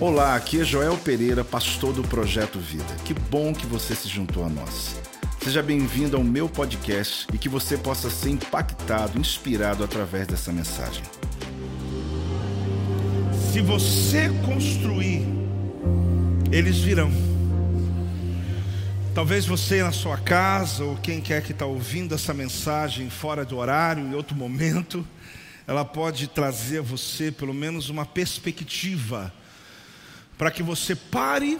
[0.00, 2.84] Olá, aqui é Joel Pereira, pastor do Projeto Vida.
[3.04, 4.96] Que bom que você se juntou a nós.
[5.42, 11.02] Seja bem-vindo ao meu podcast e que você possa ser impactado, inspirado através dessa mensagem.
[13.52, 15.24] Se você construir,
[16.50, 17.12] eles virão.
[19.14, 23.58] Talvez você na sua casa, ou quem quer que está ouvindo essa mensagem fora do
[23.58, 25.06] horário, em outro momento,
[25.66, 29.32] ela pode trazer a você pelo menos uma perspectiva
[30.36, 31.58] para que você pare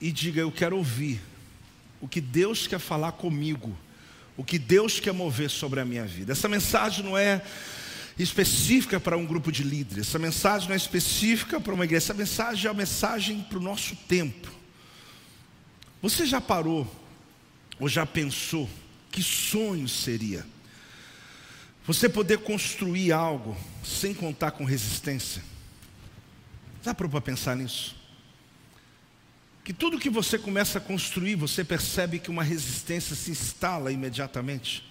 [0.00, 1.20] e diga: Eu quero ouvir
[2.00, 3.76] o que Deus quer falar comigo,
[4.36, 6.32] o que Deus quer mover sobre a minha vida.
[6.32, 7.42] Essa mensagem não é
[8.18, 12.14] específica para um grupo de líderes, essa mensagem não é específica para uma igreja, essa
[12.14, 14.50] mensagem é uma mensagem para o nosso tempo.
[16.02, 16.90] Você já parou
[17.78, 18.68] ou já pensou
[19.10, 20.44] que sonho seria?
[21.86, 25.42] Você poder construir algo sem contar com resistência?
[26.82, 27.94] Já parou para pensar nisso?
[29.62, 34.84] Que tudo que você começa a construir, você percebe que uma resistência se instala imediatamente.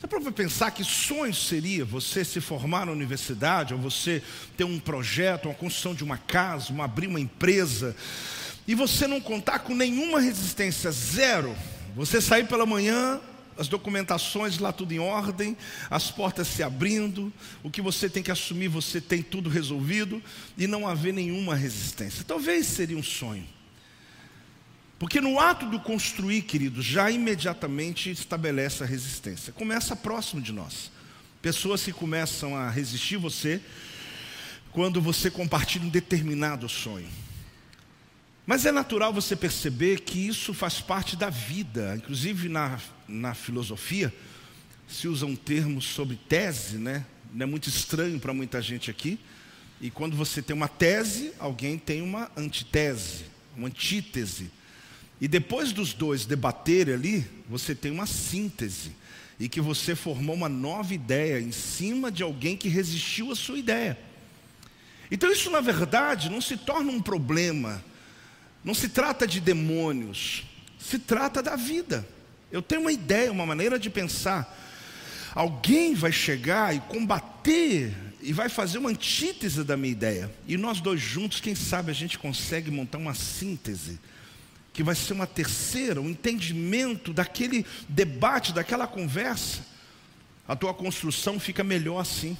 [0.00, 4.22] Já parou para pensar que sonho seria você se formar na universidade, ou você
[4.56, 7.94] ter um projeto, uma construção de uma casa, uma, abrir uma empresa,
[8.66, 11.54] e você não contar com nenhuma resistência, zero.
[11.94, 13.20] Você sair pela manhã,
[13.60, 15.54] as documentações lá tudo em ordem,
[15.90, 17.30] as portas se abrindo,
[17.62, 20.22] o que você tem que assumir, você tem tudo resolvido
[20.56, 22.24] e não haver nenhuma resistência.
[22.26, 23.46] Talvez seria um sonho.
[24.98, 29.52] Porque no ato do construir, querido, já imediatamente estabelece a resistência.
[29.52, 30.90] Começa próximo de nós.
[31.42, 33.60] Pessoas que começam a resistir você
[34.72, 37.08] quando você compartilha um determinado sonho.
[38.50, 41.94] Mas é natural você perceber que isso faz parte da vida.
[41.96, 44.12] Inclusive na, na filosofia
[44.88, 47.06] se usa um termo sobre tese, né?
[47.32, 49.20] Não é muito estranho para muita gente aqui.
[49.80, 53.26] E quando você tem uma tese, alguém tem uma antitese,
[53.56, 54.50] uma antítese.
[55.20, 58.90] E depois dos dois debaterem ali, você tem uma síntese.
[59.38, 63.60] E que você formou uma nova ideia em cima de alguém que resistiu à sua
[63.60, 63.96] ideia.
[65.08, 67.88] Então, isso na verdade não se torna um problema
[68.64, 70.44] não se trata de demônios,
[70.78, 72.06] se trata da vida.
[72.52, 74.56] Eu tenho uma ideia, uma maneira de pensar.
[75.34, 80.30] Alguém vai chegar e combater e vai fazer uma antítese da minha ideia.
[80.46, 83.98] E nós dois juntos, quem sabe a gente consegue montar uma síntese
[84.72, 89.64] que vai ser uma terceira, um entendimento daquele debate, daquela conversa.
[90.46, 92.36] A tua construção fica melhor assim.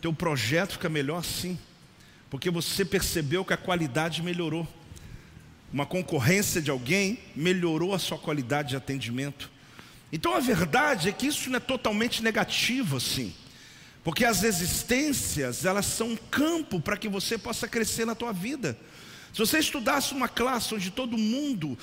[0.00, 1.58] Teu projeto fica melhor assim.
[2.30, 4.66] Porque você percebeu que a qualidade melhorou
[5.72, 9.50] uma concorrência de alguém, melhorou a sua qualidade de atendimento.
[10.12, 13.34] Então a verdade é que isso não é totalmente negativo assim.
[14.04, 18.76] Porque as existências, elas são um campo para que você possa crescer na tua vida.
[19.32, 21.78] Se você estudasse uma classe onde todo mundo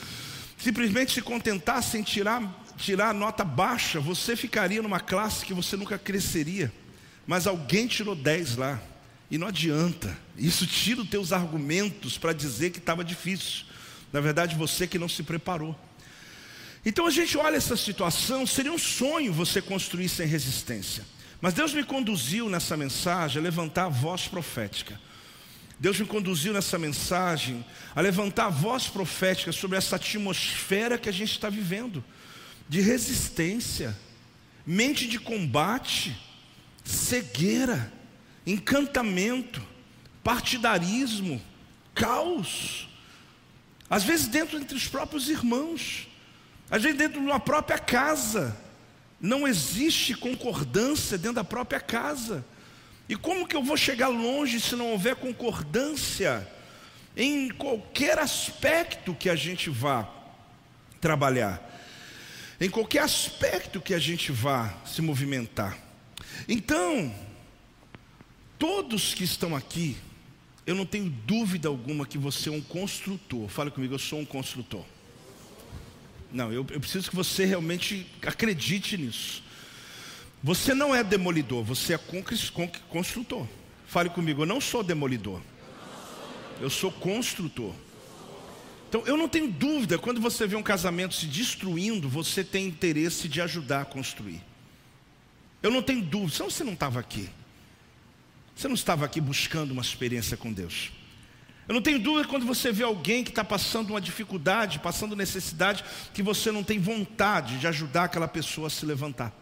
[0.57, 5.97] simplesmente se contentasse em tirar, tirar nota baixa, você ficaria numa classe que você nunca
[5.97, 6.71] cresceria.
[7.25, 8.79] Mas alguém tirou 10 lá.
[9.31, 10.15] E não adianta.
[10.37, 13.68] Isso tira os teus argumentos para dizer que estava difícil.
[14.11, 15.77] Na verdade, você que não se preparou.
[16.85, 21.05] Então a gente olha essa situação, seria um sonho você construir sem resistência.
[21.41, 24.99] Mas Deus me conduziu nessa mensagem a levantar a voz profética.
[25.79, 27.65] Deus me conduziu nessa mensagem
[27.95, 32.03] a levantar a voz profética sobre essa atmosfera que a gente está vivendo
[32.67, 33.97] de resistência,
[34.65, 36.19] mente de combate,
[36.83, 37.91] cegueira,
[38.45, 39.65] encantamento,
[40.21, 41.41] partidarismo,
[41.95, 42.88] caos.
[43.89, 46.07] Às vezes dentro entre os próprios irmãos,
[46.69, 48.55] às vezes dentro de uma própria casa.
[49.19, 52.45] Não existe concordância dentro da própria casa.
[53.07, 56.47] E como que eu vou chegar longe se não houver concordância
[57.17, 60.07] em qualquer aspecto que a gente vá
[61.01, 61.59] trabalhar?
[62.61, 65.77] Em qualquer aspecto que a gente vá se movimentar.
[66.47, 67.13] Então,
[68.57, 69.97] todos que estão aqui,
[70.69, 73.49] eu não tenho dúvida alguma que você é um construtor.
[73.49, 74.85] Fale comigo, eu sou um construtor.
[76.31, 79.41] Não, eu, eu preciso que você realmente acredite nisso.
[80.43, 81.99] Você não é demolidor, você é
[82.87, 83.47] construtor.
[83.87, 85.41] Fale comigo, eu não sou demolidor.
[86.61, 87.73] Eu sou construtor.
[88.89, 93.27] Então, eu não tenho dúvida, quando você vê um casamento se destruindo, você tem interesse
[93.27, 94.39] de ajudar a construir.
[95.63, 97.27] Eu não tenho dúvida, senão você não estava aqui.
[98.59, 100.91] Você não estava aqui buscando uma experiência com Deus.
[101.65, 105.81] Eu não tenho dúvida quando você vê alguém que está passando uma dificuldade, passando necessidade,
[106.13, 109.33] que você não tem vontade de ajudar aquela pessoa a se levantar.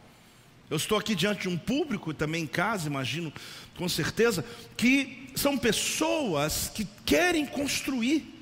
[0.69, 3.33] Eu estou aqui diante de um público, também em casa, imagino,
[3.75, 4.45] com certeza,
[4.77, 8.35] que são pessoas que querem construir.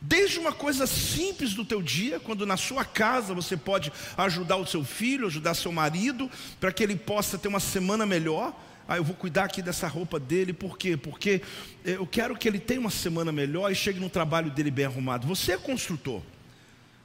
[0.00, 4.66] Desde uma coisa simples do teu dia, quando na sua casa você pode ajudar o
[4.66, 6.28] seu filho, ajudar seu marido,
[6.58, 8.52] para que ele possa ter uma semana melhor.
[8.90, 10.96] Ah, eu vou cuidar aqui dessa roupa dele, por quê?
[10.96, 11.42] Porque
[11.84, 14.86] eh, eu quero que ele tenha uma semana melhor e chegue no trabalho dele bem
[14.86, 15.26] arrumado.
[15.26, 16.22] Você é construtor.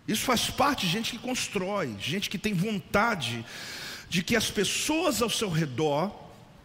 [0.08, 3.46] Isso faz parte de gente que constrói, gente que tem vontade
[4.10, 6.10] de que as pessoas ao seu redor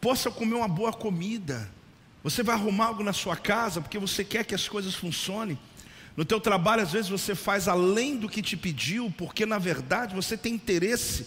[0.00, 1.68] possam comer uma boa comida.
[2.22, 5.58] Você vai arrumar algo na sua casa porque você quer que as coisas funcionem.
[6.16, 10.14] No teu trabalho, às vezes você faz além do que te pediu, porque na verdade
[10.14, 11.26] você tem interesse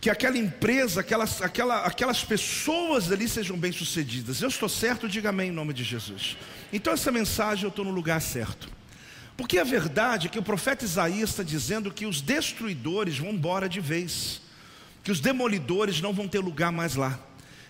[0.00, 4.40] que aquela empresa, aquelas, aquela, aquelas pessoas ali sejam bem-sucedidas.
[4.40, 6.36] Eu estou certo, diga amém em nome de Jesus.
[6.72, 8.68] Então essa mensagem eu estou no lugar certo.
[9.36, 13.68] Porque a verdade é que o profeta Isaías está dizendo que os destruidores vão embora
[13.68, 14.40] de vez,
[15.02, 17.18] que os demolidores não vão ter lugar mais lá,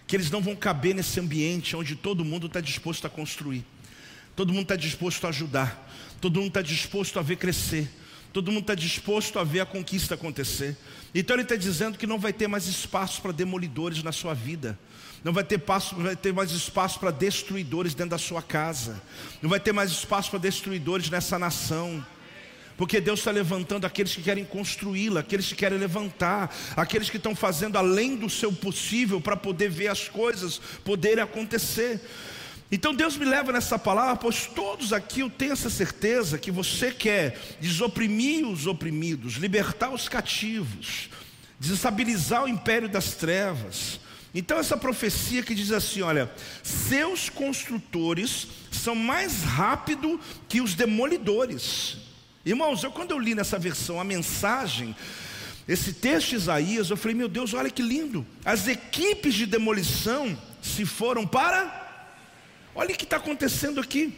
[0.07, 3.65] que eles não vão caber nesse ambiente onde todo mundo está disposto a construir,
[4.35, 5.91] todo mundo está disposto a ajudar,
[6.23, 7.91] todo mundo está disposto a ver crescer,
[8.33, 10.77] todo mundo está disposto a ver a conquista acontecer.
[11.15, 14.79] Então ele está dizendo que não vai ter mais espaço para demolidores na sua vida.
[15.25, 19.03] Não vai ter, passo, vai ter mais espaço para destruidores dentro da sua casa.
[19.43, 22.05] Não vai ter mais espaço para destruidores nessa nação.
[22.77, 27.35] Porque Deus está levantando aqueles que querem construí-la, aqueles que querem levantar, aqueles que estão
[27.35, 32.01] fazendo além do seu possível para poder ver as coisas poderem acontecer.
[32.71, 36.91] Então Deus me leva nessa palavra, pois todos aqui eu tenho essa certeza que você
[36.91, 41.09] quer desoprimir os oprimidos, libertar os cativos,
[41.59, 44.01] desestabilizar o império das trevas,
[44.35, 46.31] então, essa profecia que diz assim: olha,
[46.63, 51.97] seus construtores são mais rápidos que os demolidores.
[52.45, 54.95] Irmãos, eu, quando eu li nessa versão a mensagem,
[55.67, 58.27] esse texto de Isaías, eu falei: meu Deus, olha que lindo.
[58.45, 61.88] As equipes de demolição se foram para.
[62.79, 64.15] Olha o que está acontecendo aqui.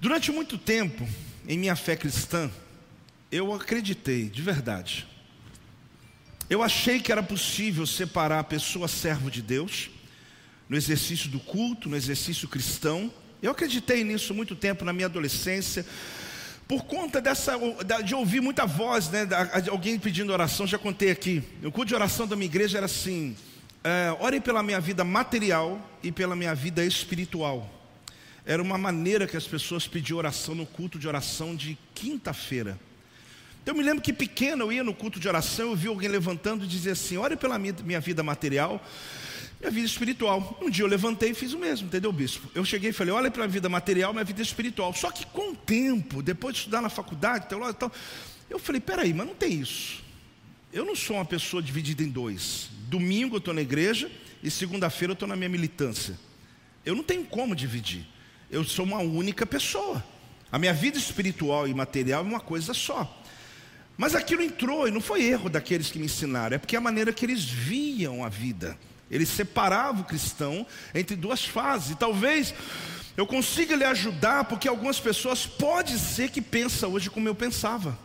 [0.00, 1.06] Durante muito tempo,
[1.46, 2.50] em minha fé cristã,
[3.30, 5.06] eu acreditei, de verdade,
[6.48, 9.90] eu achei que era possível separar a pessoa servo de Deus,
[10.66, 13.12] no exercício do culto, no exercício cristão.
[13.42, 15.84] Eu acreditei nisso muito tempo na minha adolescência,
[16.66, 17.52] por conta dessa,
[18.02, 19.28] de ouvir muita voz, né,
[19.70, 21.42] alguém pedindo oração, já contei aqui.
[21.62, 23.36] O culto de oração da minha igreja era assim:
[23.84, 27.70] é, orem pela minha vida material e pela minha vida espiritual.
[28.46, 32.78] Era uma maneira que as pessoas pediam oração no culto de oração de quinta-feira.
[33.62, 36.08] Então eu me lembro que pequeno eu ia no culto de oração, eu vi alguém
[36.08, 38.82] levantando e dizia assim: olhe pela minha, minha vida material,
[39.60, 40.58] minha vida espiritual.
[40.62, 42.50] Um dia eu levantei e fiz o mesmo, entendeu, bispo?
[42.54, 44.92] Eu cheguei e falei: olha pela vida material, minha vida espiritual.
[44.92, 47.92] Só que com o tempo, depois de estudar na faculdade, teológica e tal,
[48.50, 50.03] eu falei: peraí, mas não tem isso.
[50.74, 52.68] Eu não sou uma pessoa dividida em dois.
[52.88, 54.10] Domingo eu estou na igreja
[54.42, 56.18] e segunda-feira eu estou na minha militância.
[56.84, 58.04] Eu não tenho como dividir.
[58.50, 60.04] Eu sou uma única pessoa.
[60.50, 63.22] A minha vida espiritual e material é uma coisa só.
[63.96, 66.82] Mas aquilo entrou e não foi erro daqueles que me ensinaram, é porque é a
[66.82, 68.76] maneira que eles viam a vida.
[69.08, 71.92] Eles separavam o cristão entre duas fases.
[71.92, 72.52] E talvez
[73.16, 77.96] eu consiga lhe ajudar, porque algumas pessoas pode ser que pensam hoje como eu pensava.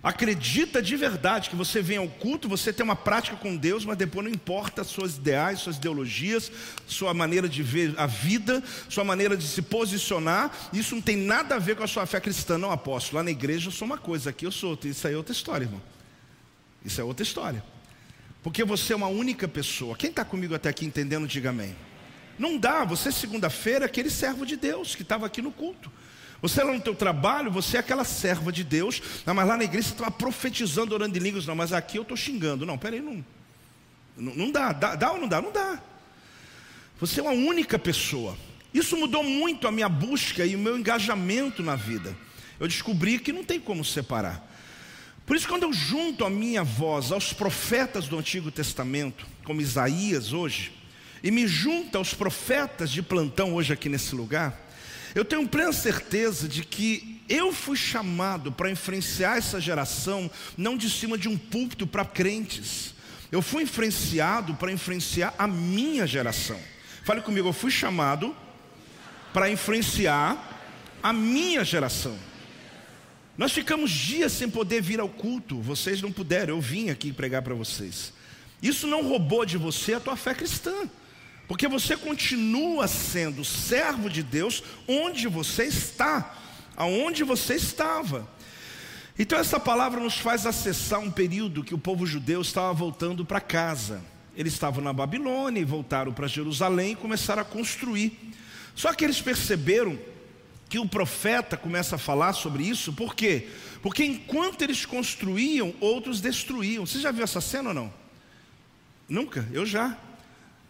[0.00, 3.96] Acredita de verdade que você vem ao culto, você tem uma prática com Deus, mas
[3.96, 6.52] depois não importa suas ideais, suas ideologias,
[6.86, 10.52] sua maneira de ver a vida, sua maneira de se posicionar.
[10.72, 13.16] Isso não tem nada a ver com a sua fé cristã, não, apóstolo.
[13.18, 14.88] Lá na igreja eu sou uma coisa, aqui eu sou outra.
[14.88, 15.82] Isso aí é outra história, irmão.
[16.84, 17.64] Isso é outra história.
[18.40, 19.96] Porque você é uma única pessoa.
[19.96, 21.74] Quem está comigo até aqui entendendo, diga amém.
[22.38, 25.90] Não dá, você segunda-feira é aquele servo de Deus que estava aqui no culto.
[26.40, 29.64] Você lá no teu trabalho, você é aquela serva de Deus, não, mas lá na
[29.64, 32.64] igreja você estava profetizando, orando em línguas, não, mas aqui eu estou xingando.
[32.64, 33.24] Não, peraí, não,
[34.16, 35.42] não, não dá, dá, dá ou não dá?
[35.42, 35.82] Não dá.
[37.00, 38.36] Você é uma única pessoa.
[38.72, 42.16] Isso mudou muito a minha busca e o meu engajamento na vida.
[42.60, 44.46] Eu descobri que não tem como separar.
[45.24, 50.32] Por isso, quando eu junto a minha voz aos profetas do Antigo Testamento, como Isaías
[50.32, 50.72] hoje,
[51.22, 54.67] e me junto aos profetas de plantão hoje aqui nesse lugar,
[55.18, 60.88] eu tenho plena certeza de que eu fui chamado para influenciar essa geração, não de
[60.88, 62.94] cima de um púlpito para crentes.
[63.32, 66.58] Eu fui influenciado para influenciar a minha geração.
[67.02, 68.34] Fale comigo, eu fui chamado
[69.32, 70.62] para influenciar
[71.02, 72.16] a minha geração.
[73.36, 77.42] Nós ficamos dias sem poder vir ao culto, vocês não puderam, eu vim aqui pregar
[77.42, 78.12] para vocês.
[78.62, 80.88] Isso não roubou de você a tua fé cristã.
[81.48, 86.36] Porque você continua sendo servo de Deus onde você está,
[86.76, 88.28] aonde você estava.
[89.18, 93.40] Então, essa palavra nos faz acessar um período que o povo judeu estava voltando para
[93.40, 94.04] casa.
[94.36, 98.16] Eles estavam na Babilônia e voltaram para Jerusalém e começaram a construir.
[98.76, 99.98] Só que eles perceberam
[100.68, 103.48] que o profeta começa a falar sobre isso, por quê?
[103.82, 106.84] Porque enquanto eles construíam, outros destruíam.
[106.84, 107.92] Você já viu essa cena ou não?
[109.08, 109.48] Nunca?
[109.50, 109.96] Eu já.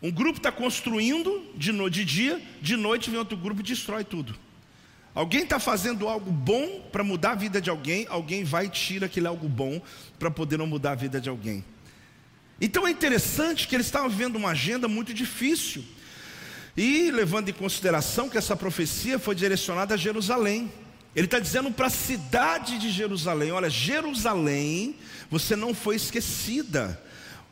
[0.03, 4.05] Um grupo está construindo de, no, de dia, de noite vem outro grupo e destrói
[4.05, 4.35] tudo.
[5.15, 9.07] Alguém está fazendo algo bom para mudar a vida de alguém, alguém vai e tira
[9.07, 9.83] aquele algo bom
[10.19, 11.65] para poder não mudar a vida de alguém.
[12.61, 15.85] Então é interessante que eles estavam vivendo uma agenda muito difícil.
[16.77, 20.71] E levando em consideração que essa profecia foi direcionada a Jerusalém.
[21.17, 24.95] Ele está dizendo para a cidade de Jerusalém: olha, Jerusalém,
[25.29, 27.03] você não foi esquecida.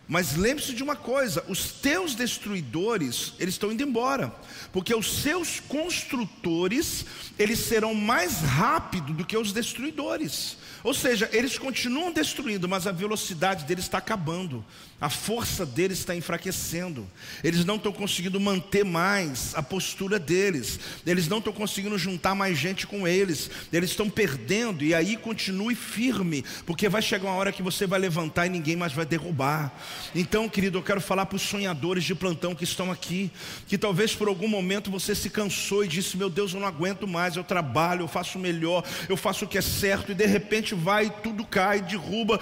[0.09, 4.35] Mas lembre-se de uma coisa: os teus destruidores, eles estão indo embora,
[4.73, 7.05] porque os seus construtores,
[7.39, 10.57] eles serão mais rápidos do que os destruidores.
[10.85, 14.65] Ou seja, eles continuam destruindo, mas a velocidade deles está acabando,
[15.01, 17.05] a força deles está enfraquecendo,
[17.43, 22.57] eles não estão conseguindo manter mais a postura deles, eles não estão conseguindo juntar mais
[22.57, 27.51] gente com eles, eles estão perdendo, e aí continue firme, porque vai chegar uma hora
[27.51, 29.73] que você vai levantar e ninguém mais vai derrubar.
[30.15, 33.31] Então, querido, eu quero falar para os sonhadores de plantão que estão aqui,
[33.67, 37.07] que talvez por algum momento você se cansou e disse: Meu Deus, eu não aguento
[37.07, 40.75] mais, eu trabalho, eu faço melhor, eu faço o que é certo, e de repente
[40.75, 42.41] vai, tudo cai, derruba,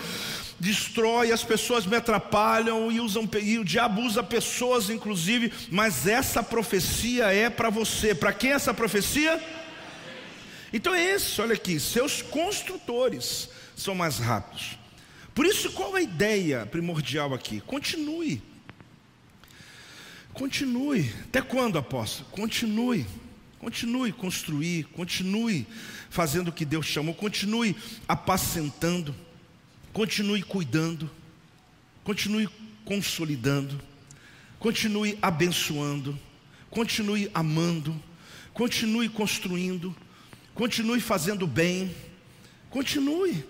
[0.61, 6.43] destrói, as pessoas me atrapalham e, usam, e o diabo usa pessoas, inclusive, mas essa
[6.43, 8.15] profecia é para você.
[8.15, 9.43] Para quem é essa profecia?
[10.73, 14.84] Então é isso, olha aqui, seus construtores são mais rápidos.
[15.35, 17.61] Por isso, qual a ideia primordial aqui?
[17.61, 18.41] Continue.
[20.33, 21.11] Continue.
[21.25, 22.29] Até quando, apóstolo?
[22.31, 23.05] Continue.
[23.65, 25.67] Continue construir, continue
[26.11, 27.75] fazendo o que Deus chamou, continue
[28.07, 29.15] apacentando,
[29.91, 31.11] continue cuidando,
[32.05, 32.47] continue
[32.85, 33.81] consolidando,
[34.59, 36.15] continue abençoando,
[36.71, 37.99] continue amando,
[38.53, 39.97] continue construindo,
[40.55, 41.91] continue fazendo bem,
[42.69, 43.47] continue.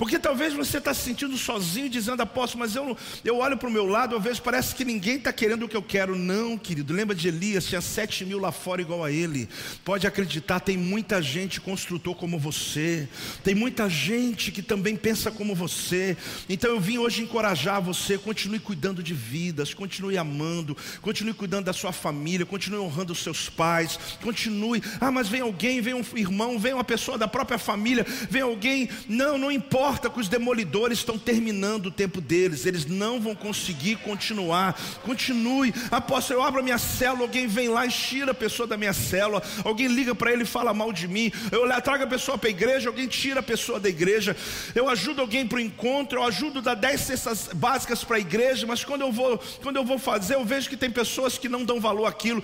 [0.00, 3.70] Porque talvez você está se sentindo sozinho dizendo, apóstolo, mas eu, eu olho para o
[3.70, 6.16] meu lado, às vezes parece que ninguém está querendo o que eu quero.
[6.16, 9.46] Não, querido, lembra de Elias, tinha sete mil lá fora igual a ele.
[9.84, 13.06] Pode acreditar, tem muita gente construtor como você,
[13.44, 16.16] tem muita gente que também pensa como você.
[16.48, 21.74] Então eu vim hoje encorajar você, continue cuidando de vidas, continue amando, continue cuidando da
[21.74, 24.82] sua família, continue honrando os seus pais, continue.
[24.98, 28.88] Ah, mas vem alguém, vem um irmão, vem uma pessoa da própria família, vem alguém.
[29.06, 33.34] Não, não importa importa que os demolidores estão terminando o tempo deles, eles não vão
[33.34, 34.78] conseguir continuar.
[35.02, 38.76] Continue, apóstolo, eu abro a minha célula, alguém vem lá e tira a pessoa da
[38.76, 41.32] minha célula, alguém liga para ele e fala mal de mim.
[41.50, 44.36] Eu trago a pessoa para a igreja, alguém tira a pessoa da igreja.
[44.76, 48.68] Eu ajudo alguém para o encontro, eu ajudo dar dez cestas básicas para a igreja,
[48.68, 51.64] mas quando eu vou, quando eu vou fazer, eu vejo que tem pessoas que não
[51.64, 52.40] dão valor àquilo.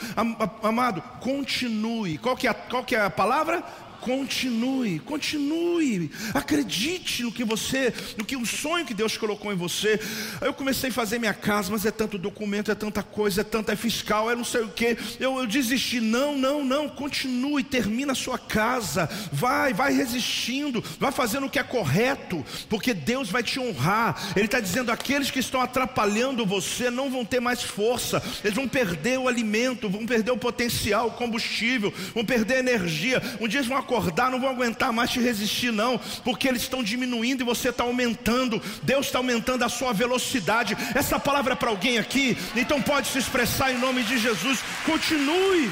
[0.64, 2.18] Amado, continue.
[2.18, 3.62] Qual que é qual que é a palavra?
[4.06, 9.98] Continue, continue, acredite no que você, no que o sonho que Deus colocou em você.
[10.40, 13.72] Eu comecei a fazer minha casa, mas é tanto documento, é tanta coisa, é tanta
[13.72, 14.96] é fiscal, é não sei o que.
[15.18, 16.00] Eu, eu desisti.
[16.00, 16.88] Não, não, não.
[16.88, 19.10] Continue, termina a sua casa.
[19.32, 24.34] Vai, vai resistindo, vai fazendo o que é correto, porque Deus vai te honrar.
[24.36, 28.68] Ele está dizendo: aqueles que estão atrapalhando você não vão ter mais força, eles vão
[28.68, 33.20] perder o alimento, vão perder o potencial, o combustível, vão perder a energia.
[33.40, 36.62] Um dia eles vão acordar acordar, não vão aguentar mais te resistir, não, porque eles
[36.62, 38.60] estão diminuindo e você está aumentando.
[38.82, 40.76] Deus está aumentando a sua velocidade.
[40.94, 44.60] Essa palavra é para alguém aqui, então pode se expressar em nome de Jesus.
[44.84, 45.70] Continue.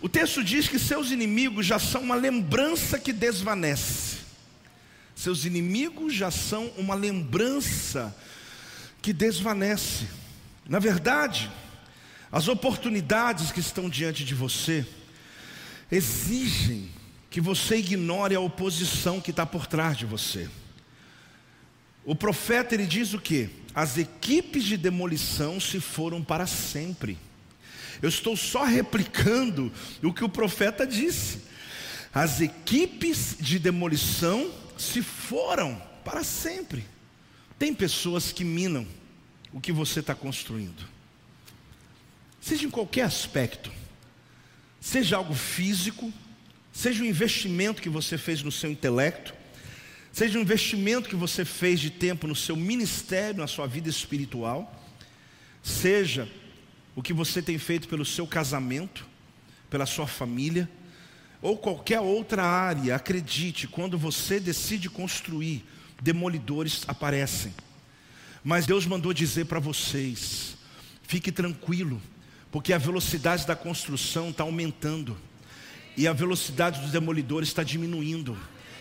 [0.00, 4.18] O texto diz que seus inimigos já são uma lembrança que desvanece.
[5.14, 8.14] Seus inimigos já são uma lembrança
[9.02, 10.06] que desvanece.
[10.68, 11.50] Na verdade,
[12.30, 14.86] as oportunidades que estão diante de você
[15.90, 16.90] exigem
[17.30, 20.48] que você ignore a oposição que está por trás de você.
[22.04, 23.50] O profeta ele diz o que?
[23.74, 27.18] As equipes de demolição se foram para sempre.
[28.00, 31.42] Eu estou só replicando o que o profeta disse.
[32.12, 36.84] As equipes de demolição se foram para sempre.
[37.58, 38.86] Tem pessoas que minam
[39.52, 40.97] o que você está construindo
[42.48, 43.70] seja em qualquer aspecto,
[44.80, 46.10] seja algo físico,
[46.72, 49.34] seja um investimento que você fez no seu intelecto,
[50.10, 54.82] seja um investimento que você fez de tempo no seu ministério, na sua vida espiritual,
[55.62, 56.26] seja
[56.96, 59.06] o que você tem feito pelo seu casamento,
[59.68, 60.66] pela sua família,
[61.42, 65.66] ou qualquer outra área, acredite, quando você decide construir,
[66.02, 67.52] demolidores aparecem.
[68.42, 70.56] Mas Deus mandou dizer para vocês:
[71.02, 72.00] fique tranquilo,
[72.50, 75.16] porque a velocidade da construção está aumentando
[75.96, 78.36] e a velocidade dos demolidores está diminuindo.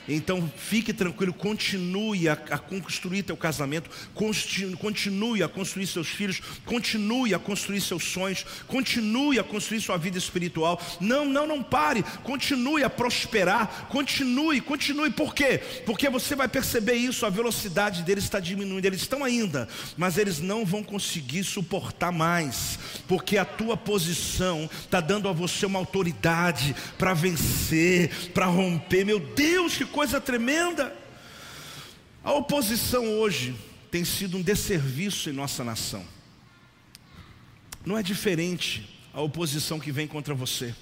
[0.07, 7.33] Então fique tranquilo, continue a, a construir teu casamento, continue, a construir seus filhos, continue
[7.33, 10.81] a construir seus sonhos, continue a construir sua vida espiritual.
[10.99, 15.09] Não, não, não pare, continue a prosperar, continue, continue.
[15.09, 15.59] Por quê?
[15.85, 18.85] Porque você vai perceber isso, a velocidade deles está diminuindo.
[18.85, 25.01] Eles estão ainda, mas eles não vão conseguir suportar mais, porque a tua posição está
[25.01, 29.05] dando a você uma autoridade para vencer, para romper.
[29.05, 30.95] Meu Deus, que coisa tremenda.
[32.23, 33.55] A oposição hoje
[33.89, 36.05] tem sido um desserviço em nossa nação.
[37.83, 40.75] Não é diferente a oposição que vem contra você.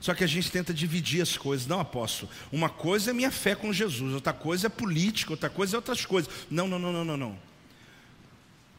[0.00, 1.68] Só que a gente tenta dividir as coisas.
[1.68, 2.28] Não, apóstolo.
[2.50, 6.04] Uma coisa é minha fé com Jesus, outra coisa é política, outra coisa é outras
[6.04, 6.28] coisas.
[6.50, 7.38] Não, não, não, não, não, não.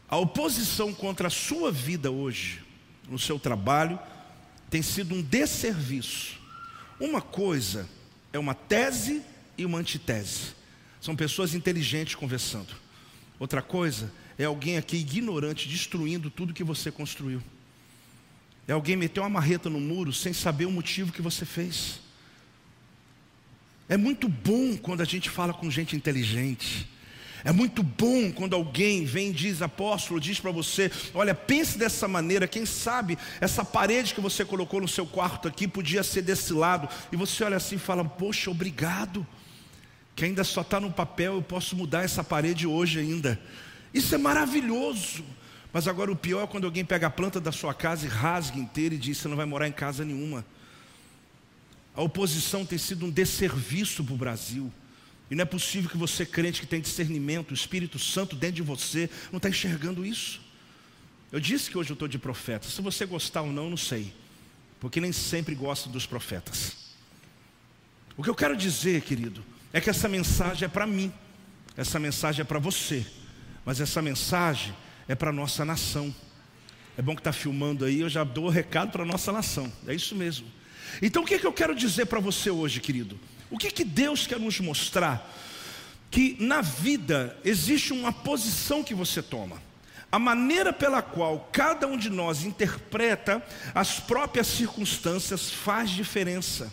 [0.09, 2.61] A oposição contra a sua vida hoje,
[3.07, 3.97] no seu trabalho,
[4.69, 6.37] tem sido um desserviço.
[6.99, 7.87] Uma coisa
[8.33, 10.53] é uma tese e uma antitese.
[10.99, 12.73] São pessoas inteligentes conversando.
[13.39, 17.41] Outra coisa é alguém aqui ignorante, destruindo tudo que você construiu.
[18.67, 21.99] É alguém meter uma marreta no muro sem saber o motivo que você fez.
[23.89, 26.87] É muito bom quando a gente fala com gente inteligente.
[27.43, 32.07] É muito bom quando alguém vem e diz, apóstolo, diz para você: olha, pense dessa
[32.07, 32.47] maneira.
[32.47, 36.87] Quem sabe essa parede que você colocou no seu quarto aqui podia ser desse lado.
[37.11, 39.25] E você olha assim e fala: poxa, obrigado
[40.15, 43.39] que ainda só está no papel, eu posso mudar essa parede hoje ainda.
[43.93, 45.23] Isso é maravilhoso.
[45.73, 48.59] Mas agora o pior é quando alguém pega a planta da sua casa e rasga
[48.59, 50.45] inteira e diz: você não vai morar em casa nenhuma.
[51.95, 54.71] A oposição tem sido um desserviço para o Brasil.
[55.31, 58.61] E não é possível que você, crente que tem discernimento, o Espírito Santo dentro de
[58.61, 60.41] você, não está enxergando isso.
[61.31, 62.67] Eu disse que hoje eu estou de profeta.
[62.67, 64.13] Se você gostar ou não, não sei.
[64.77, 66.75] Porque nem sempre gosto dos profetas.
[68.17, 71.13] O que eu quero dizer, querido, é que essa mensagem é para mim,
[71.77, 73.05] essa mensagem é para você,
[73.63, 74.75] mas essa mensagem
[75.07, 76.13] é para a nossa nação.
[76.97, 79.71] É bom que está filmando aí, eu já dou o recado para a nossa nação,
[79.87, 80.45] é isso mesmo.
[81.01, 83.17] Então o que, é que eu quero dizer para você hoje, querido?
[83.51, 85.29] O que, que Deus quer nos mostrar?
[86.09, 89.61] Que na vida existe uma posição que você toma.
[90.11, 96.71] A maneira pela qual cada um de nós interpreta as próprias circunstâncias faz diferença.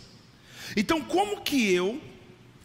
[0.75, 2.01] Então, como que eu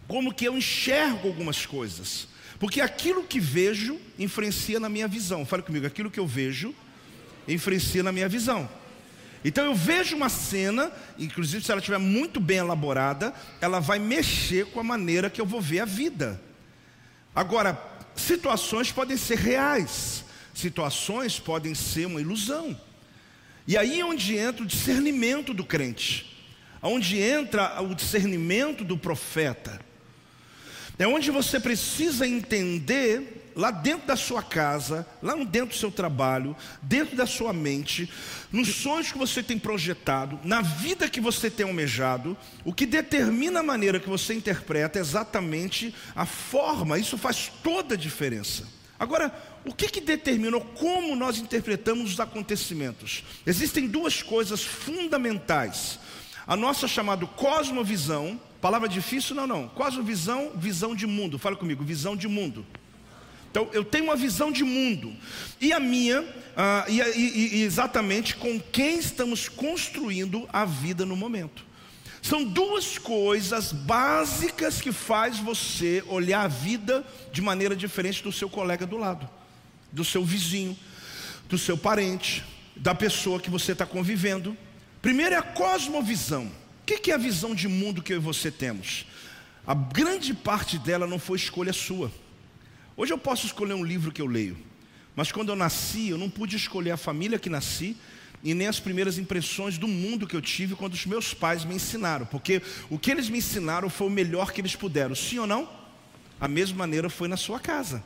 [0.06, 2.28] como que eu enxergo algumas coisas.
[2.58, 5.44] Porque aquilo que vejo influencia na minha visão.
[5.44, 6.74] Fale comigo, aquilo que eu vejo
[7.48, 8.68] influencia na minha visão.
[9.44, 14.66] Então eu vejo uma cena, inclusive se ela estiver muito bem elaborada, ela vai mexer
[14.66, 16.40] com a maneira que eu vou ver a vida.
[17.34, 17.78] Agora,
[18.16, 22.78] situações podem ser reais, situações podem ser uma ilusão.
[23.66, 26.46] E aí é onde entra o discernimento do crente,
[26.80, 29.78] onde entra o discernimento do profeta.
[30.98, 36.56] É onde você precisa entender, lá dentro da sua casa, lá dentro do seu trabalho,
[36.82, 38.10] dentro da sua mente,
[38.50, 43.60] nos sonhos que você tem projetado, na vida que você tem almejado, o que determina
[43.60, 48.66] a maneira que você interpreta é exatamente a forma, isso faz toda a diferença.
[48.98, 53.24] Agora, o que, que determina como nós interpretamos os acontecimentos?
[53.46, 55.98] Existem duas coisas fundamentais.
[56.46, 59.36] A nossa chamada cosmovisão, Palavra difícil?
[59.36, 59.68] Não, não.
[59.68, 61.38] Cosmovisão, visão de mundo.
[61.38, 62.64] Fala comigo, visão de mundo.
[63.54, 65.12] Então, eu tenho uma visão de mundo.
[65.60, 66.24] E a minha,
[66.56, 71.64] ah, e, e, e exatamente com quem estamos construindo a vida no momento.
[72.20, 78.50] São duas coisas básicas que faz você olhar a vida de maneira diferente do seu
[78.50, 79.30] colega do lado,
[79.92, 80.76] do seu vizinho,
[81.48, 82.42] do seu parente,
[82.74, 84.56] da pessoa que você está convivendo.
[85.00, 86.50] Primeiro é a cosmovisão.
[86.82, 89.06] O que é a visão de mundo que eu e você temos?
[89.64, 92.10] A grande parte dela não foi escolha sua.
[92.96, 94.56] Hoje eu posso escolher um livro que eu leio,
[95.16, 97.96] mas quando eu nasci, eu não pude escolher a família que nasci
[98.42, 101.74] e nem as primeiras impressões do mundo que eu tive quando os meus pais me
[101.74, 105.46] ensinaram, porque o que eles me ensinaram foi o melhor que eles puderam, sim ou
[105.46, 105.68] não?
[106.40, 108.02] A mesma maneira foi na sua casa.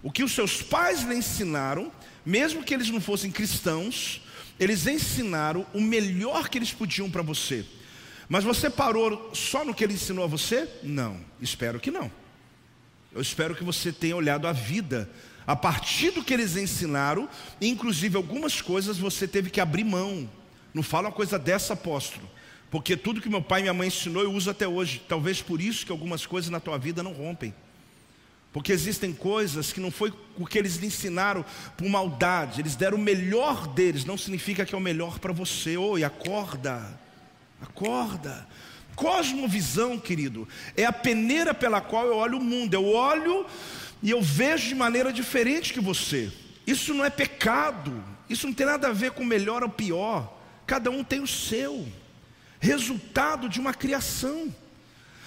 [0.00, 1.90] O que os seus pais lhe ensinaram,
[2.24, 4.20] mesmo que eles não fossem cristãos,
[4.60, 7.64] eles ensinaram o melhor que eles podiam para você.
[8.28, 10.68] Mas você parou só no que ele ensinou a você?
[10.84, 12.21] Não, espero que não.
[13.14, 15.08] Eu espero que você tenha olhado a vida
[15.46, 17.28] a partir do que eles ensinaram,
[17.60, 20.28] inclusive algumas coisas você teve que abrir mão
[20.72, 22.28] Não fala uma coisa dessa, apóstolo.
[22.70, 25.02] Porque tudo que meu pai e minha mãe ensinou eu uso até hoje.
[25.06, 27.54] Talvez por isso que algumas coisas na tua vida não rompem.
[28.50, 31.44] Porque existem coisas que não foi o que eles lhe ensinaram
[31.76, 35.76] por maldade, eles deram o melhor deles, não significa que é o melhor para você.
[35.76, 36.98] Oi, acorda,
[37.60, 38.46] acorda.
[38.94, 42.74] Cosmovisão, querido, é a peneira pela qual eu olho o mundo.
[42.74, 43.46] Eu olho
[44.02, 46.30] e eu vejo de maneira diferente que você.
[46.66, 50.38] Isso não é pecado, isso não tem nada a ver com melhor ou pior.
[50.66, 51.86] Cada um tem o seu,
[52.60, 54.54] resultado de uma criação.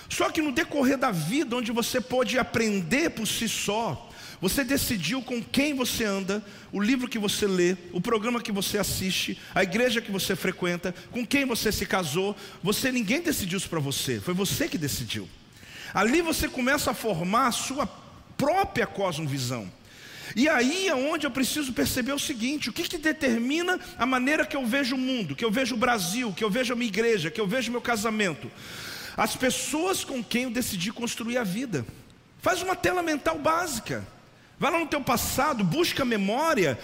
[0.09, 4.04] Só que no decorrer da vida, onde você pode aprender por si só,
[4.41, 8.77] você decidiu com quem você anda, o livro que você lê, o programa que você
[8.77, 12.35] assiste, a igreja que você frequenta, com quem você se casou.
[12.61, 15.27] Você ninguém decidiu isso para você, foi você que decidiu.
[15.93, 17.87] Ali você começa a formar a sua
[18.37, 19.71] própria cosmovisão.
[20.35, 24.45] E aí é onde eu preciso perceber o seguinte: o que, que determina a maneira
[24.45, 26.87] que eu vejo o mundo, que eu vejo o Brasil, que eu vejo a minha
[26.87, 28.51] igreja, que eu vejo o meu casamento?
[29.15, 31.85] As pessoas com quem eu decidi construir a vida.
[32.41, 34.05] Faz uma tela mental básica.
[34.57, 36.79] Vai lá no teu passado, busca a memória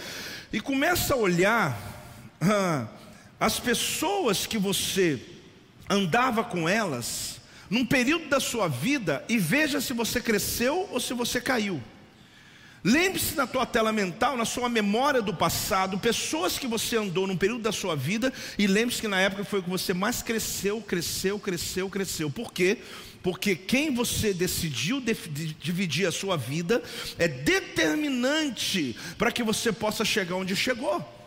[0.52, 1.78] e começa a olhar
[2.42, 2.86] ah,
[3.40, 5.22] as pessoas que você
[5.90, 11.14] andava com elas num período da sua vida e veja se você cresceu ou se
[11.14, 11.82] você caiu.
[12.84, 17.38] Lembre-se na tua tela mental, na sua memória do passado, pessoas que você andou num
[17.38, 21.40] período da sua vida e lembre-se que na época foi que você mais cresceu, cresceu,
[21.40, 22.30] cresceu, cresceu.
[22.30, 22.80] Por quê?
[22.80, 23.11] Porque
[23.68, 25.02] quem você decidiu
[25.60, 26.82] dividir a sua vida
[27.20, 31.20] é determinante para que você possa chegar onde chegou.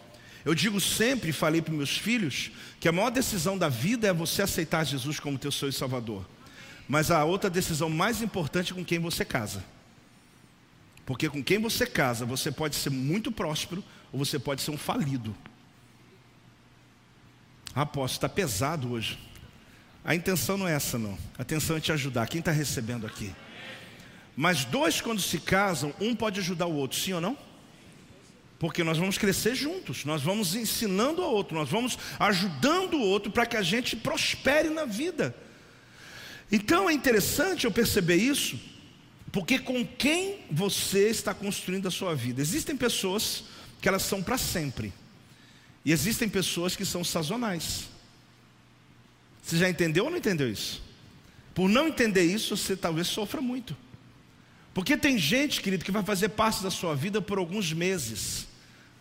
[0.44, 4.42] Eu digo sempre, falei para meus filhos, que a maior decisão da vida é você
[4.42, 6.26] aceitar Jesus como teu Senhor e Salvador.
[6.86, 9.64] Mas a outra decisão mais importante é com quem você casa.
[11.06, 14.78] Porque com quem você casa, você pode ser muito próspero ou você pode ser um
[14.78, 15.34] falido.
[17.74, 19.18] Aposto, está pesado hoje.
[20.04, 21.18] A intenção não é essa, não.
[21.38, 22.28] A intenção é te ajudar.
[22.28, 23.34] Quem está recebendo aqui?
[24.36, 27.38] Mas dois, quando se casam, um pode ajudar o outro, sim ou não?
[28.58, 33.32] Porque nós vamos crescer juntos, nós vamos ensinando o outro, nós vamos ajudando o outro
[33.32, 35.34] para que a gente prospere na vida.
[36.52, 38.58] Então é interessante eu perceber isso,
[39.32, 42.40] porque com quem você está construindo a sua vida?
[42.40, 43.44] Existem pessoas
[43.80, 44.92] que elas são para sempre.
[45.84, 47.93] E existem pessoas que são sazonais.
[49.44, 50.82] Você já entendeu ou não entendeu isso?
[51.54, 53.76] Por não entender isso, você talvez sofra muito.
[54.72, 58.48] Porque tem gente, querido, que vai fazer parte da sua vida por alguns meses,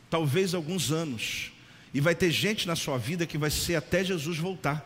[0.10, 1.52] talvez alguns anos.
[1.94, 4.86] E vai ter gente na sua vida que vai ser até Jesus voltar.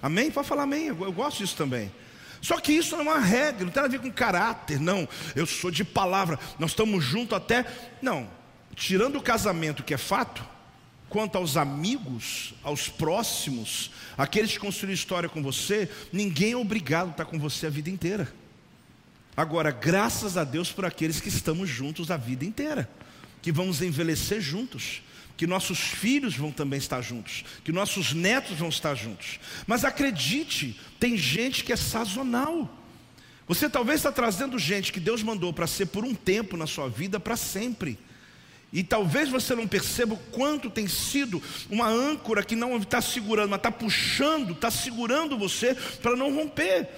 [0.00, 0.30] Amém?
[0.30, 1.92] Pode falar amém, eu gosto disso também.
[2.40, 5.08] Só que isso não é uma regra, não tem a ver com caráter, não.
[5.34, 7.66] Eu sou de palavra, nós estamos juntos até.
[8.00, 8.28] Não,
[8.74, 10.51] tirando o casamento, que é fato,
[11.12, 17.10] quanto aos amigos, aos próximos, aqueles que construíram história com você, ninguém é obrigado a
[17.10, 18.32] estar com você a vida inteira.
[19.36, 22.88] Agora, graças a Deus por aqueles que estamos juntos a vida inteira,
[23.42, 25.02] que vamos envelhecer juntos
[25.36, 29.40] que nossos filhos vão também estar juntos, que nossos netos vão estar juntos.
[29.66, 32.70] Mas acredite, tem gente que é sazonal.
[33.48, 36.88] Você talvez está trazendo gente que Deus mandou para ser por um tempo na sua
[36.88, 37.98] vida, para sempre.
[38.72, 43.50] E talvez você não perceba o quanto tem sido uma âncora que não está segurando,
[43.50, 46.88] mas está puxando, está segurando você para não romper.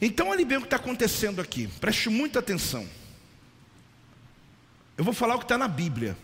[0.00, 2.88] Então, olha bem o que está acontecendo aqui, preste muita atenção.
[4.96, 6.16] Eu vou falar o que está na Bíblia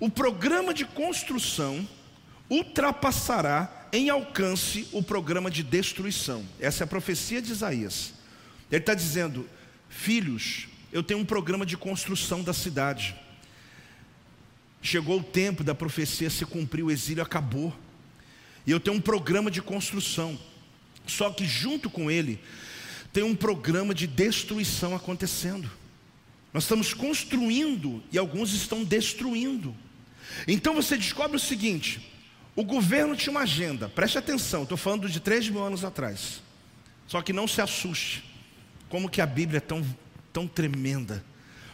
[0.00, 1.88] o programa de construção
[2.50, 6.44] ultrapassará em alcance o programa de destruição.
[6.60, 8.12] Essa é a profecia de Isaías.
[8.70, 9.48] Ele está dizendo:
[9.88, 13.14] Filhos, eu tenho um programa de construção da cidade.
[14.84, 17.74] Chegou o tempo da profecia se cumprir, o exílio acabou.
[18.66, 20.38] E eu tenho um programa de construção.
[21.06, 22.38] Só que junto com ele,
[23.10, 25.70] tem um programa de destruição acontecendo.
[26.52, 29.74] Nós estamos construindo e alguns estão destruindo.
[30.46, 32.06] Então você descobre o seguinte:
[32.54, 36.42] o governo tinha uma agenda, preste atenção, estou falando de 3 mil anos atrás.
[37.06, 38.22] Só que não se assuste,
[38.90, 39.82] como que a Bíblia é tão,
[40.30, 41.24] tão tremenda.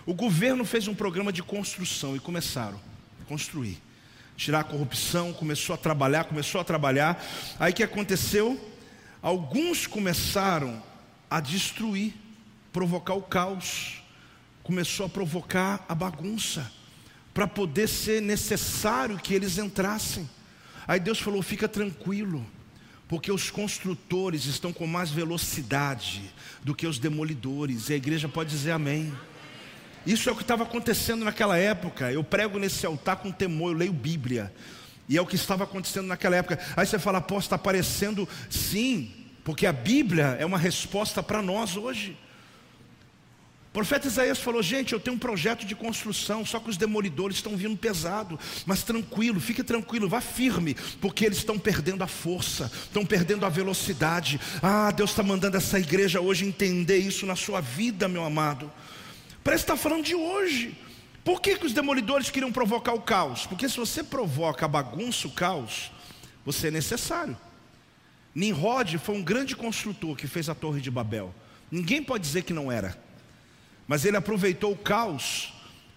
[0.07, 2.90] O governo fez um programa de construção e começaram
[3.31, 3.79] construir.
[4.37, 7.25] Tirar a corrupção, começou a trabalhar, começou a trabalhar.
[7.59, 8.59] Aí que aconteceu?
[9.23, 10.83] Alguns começaram
[11.31, 12.15] a destruir,
[12.73, 14.01] provocar o caos
[14.71, 16.71] começou a provocar a bagunça,
[17.33, 20.29] para poder ser necessário que eles entrassem.
[20.87, 22.47] Aí Deus falou: fica tranquilo,
[23.09, 26.23] porque os construtores estão com mais velocidade
[26.63, 29.13] do que os demolidores, e a igreja pode dizer amém.
[30.07, 32.11] Isso é o que estava acontecendo naquela época.
[32.11, 34.53] Eu prego nesse altar com temor, eu leio Bíblia.
[35.09, 36.59] E é o que estava acontecendo naquela época.
[36.77, 38.29] Aí você fala, apóstolo, está aparecendo?
[38.49, 39.13] Sim,
[39.45, 42.17] porque a Bíblia é uma resposta para nós hoje.
[43.71, 47.37] O profeta Isaías falou: gente, eu tenho um projeto de construção, só que os demolidores
[47.37, 52.71] estão vindo pesado, mas tranquilo, fique tranquilo, vá firme, porque eles estão perdendo a força,
[52.83, 54.41] estão perdendo a velocidade.
[54.61, 58.71] Ah, Deus está mandando essa igreja hoje entender isso na sua vida, meu amado.
[59.43, 60.77] Parece estar tá falando de hoje.
[61.25, 63.47] Por que, que os demolidores queriam provocar o caos?
[63.47, 65.91] Porque se você provoca a bagunça, o caos,
[66.45, 67.37] você é necessário.
[68.35, 71.35] Nimrod foi um grande construtor que fez a Torre de Babel.
[71.71, 72.99] Ninguém pode dizer que não era.
[73.87, 75.53] Mas ele aproveitou o caos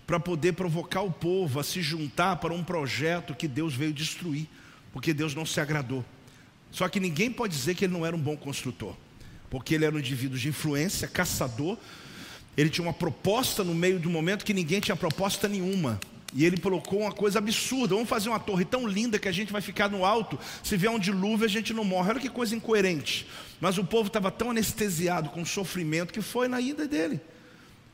[0.06, 4.48] para poder provocar o povo a se juntar para um projeto que Deus veio destruir,
[4.92, 6.04] porque Deus não se agradou.
[6.72, 8.96] Só que ninguém pode dizer que ele não era um bom construtor,
[9.50, 11.78] porque ele era um indivíduo de influência, caçador.
[12.56, 16.00] Ele tinha uma proposta no meio do momento que ninguém tinha proposta nenhuma.
[16.36, 17.94] E ele colocou uma coisa absurda.
[17.94, 20.40] Vamos fazer uma torre tão linda que a gente vai ficar no alto.
[20.64, 22.10] Se vier um dilúvio, a gente não morre.
[22.10, 23.28] Olha que coisa incoerente.
[23.62, 27.22] Mas o povo estava tão anestesiado com o sofrimento que foi na ida dele.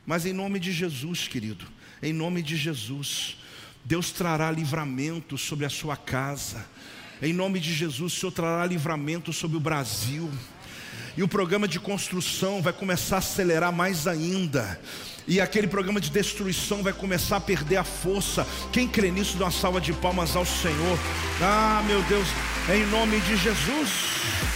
[0.06, 1.66] Mas em nome de Jesus, querido,
[2.02, 3.36] em nome de Jesus,
[3.84, 6.66] Deus trará livramento sobre a sua casa.
[7.22, 10.30] Em nome de Jesus, o Senhor trará livramento sobre o Brasil.
[11.16, 14.78] E o programa de construção vai começar a acelerar mais ainda.
[15.26, 18.46] E aquele programa de destruição vai começar a perder a força.
[18.72, 20.98] Quem crê nisso, dá uma salva de palmas ao Senhor.
[21.40, 22.26] Ah, meu Deus,
[22.68, 23.88] em nome de Jesus.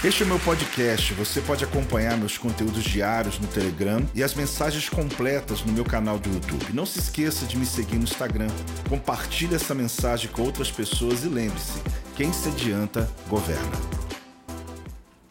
[0.03, 1.15] Este é o meu podcast.
[1.15, 6.19] Você pode acompanhar meus conteúdos diários no Telegram e as mensagens completas no meu canal
[6.19, 6.73] do YouTube.
[6.73, 8.49] Não se esqueça de me seguir no Instagram.
[8.89, 11.81] Compartilhe essa mensagem com outras pessoas e lembre-se:
[12.17, 14.24] quem se adianta, governa.